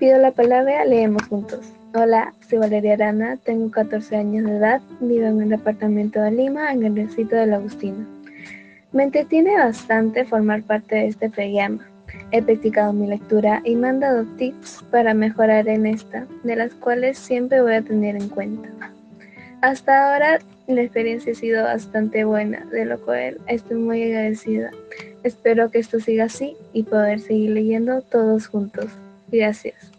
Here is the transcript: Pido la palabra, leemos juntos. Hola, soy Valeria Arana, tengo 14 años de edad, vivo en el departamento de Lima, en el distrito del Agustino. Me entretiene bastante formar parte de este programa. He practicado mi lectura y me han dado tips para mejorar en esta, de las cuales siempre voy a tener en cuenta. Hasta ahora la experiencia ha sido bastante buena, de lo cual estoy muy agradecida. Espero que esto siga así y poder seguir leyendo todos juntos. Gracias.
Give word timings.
Pido 0.00 0.18
la 0.18 0.30
palabra, 0.30 0.86
leemos 0.86 1.24
juntos. 1.28 1.74
Hola, 1.92 2.32
soy 2.48 2.58
Valeria 2.58 2.94
Arana, 2.94 3.36
tengo 3.36 3.70
14 3.70 4.16
años 4.16 4.46
de 4.46 4.56
edad, 4.56 4.80
vivo 4.98 5.26
en 5.26 5.42
el 5.42 5.50
departamento 5.50 6.22
de 6.22 6.30
Lima, 6.30 6.72
en 6.72 6.86
el 6.86 6.94
distrito 6.94 7.36
del 7.36 7.52
Agustino. 7.52 8.06
Me 8.92 9.02
entretiene 9.02 9.58
bastante 9.58 10.24
formar 10.24 10.62
parte 10.62 10.94
de 10.94 11.08
este 11.08 11.28
programa. 11.28 11.86
He 12.30 12.40
practicado 12.40 12.94
mi 12.94 13.08
lectura 13.08 13.60
y 13.62 13.76
me 13.76 13.88
han 13.88 14.00
dado 14.00 14.24
tips 14.38 14.82
para 14.90 15.12
mejorar 15.12 15.68
en 15.68 15.84
esta, 15.84 16.26
de 16.44 16.56
las 16.56 16.72
cuales 16.76 17.18
siempre 17.18 17.60
voy 17.60 17.74
a 17.74 17.82
tener 17.82 18.16
en 18.16 18.30
cuenta. 18.30 18.70
Hasta 19.60 20.14
ahora 20.14 20.38
la 20.66 20.80
experiencia 20.80 21.32
ha 21.32 21.34
sido 21.34 21.62
bastante 21.62 22.24
buena, 22.24 22.64
de 22.72 22.86
lo 22.86 22.98
cual 23.02 23.36
estoy 23.48 23.76
muy 23.76 24.02
agradecida. 24.04 24.70
Espero 25.24 25.70
que 25.70 25.80
esto 25.80 26.00
siga 26.00 26.24
así 26.24 26.56
y 26.72 26.84
poder 26.84 27.20
seguir 27.20 27.50
leyendo 27.50 28.00
todos 28.00 28.46
juntos. 28.46 28.86
Gracias. 29.30 29.90